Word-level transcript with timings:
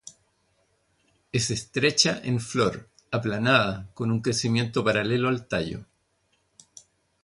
Es 1.31 1.51
estrecha 1.51 2.19
en 2.23 2.39
flor, 2.39 2.89
aplanada, 3.11 3.91
con 3.93 4.09
un 4.11 4.23
crecimiento 4.23 4.83
paralelo 4.83 5.29
al 5.29 5.47
tallo. 5.47 5.85